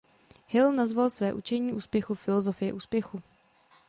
[0.47, 3.21] Hill nazval své učení úspěchu „filozofie úspěchu“.